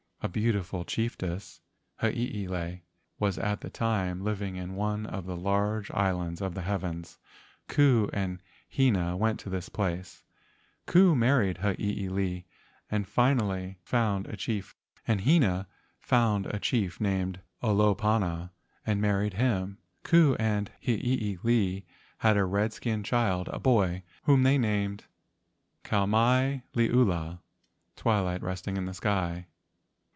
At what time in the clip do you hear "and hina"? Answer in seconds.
8.13-9.17, 12.91-13.77